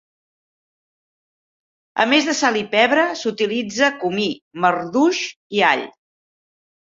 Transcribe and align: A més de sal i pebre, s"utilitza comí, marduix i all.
A 2.05 2.07
més 2.13 2.29
de 2.29 2.35
sal 2.39 2.55
i 2.61 2.63
pebre, 2.71 3.03
s"utilitza 3.17 3.91
comí, 4.05 4.25
marduix 4.65 5.19
i 5.59 5.63
all. 5.71 5.85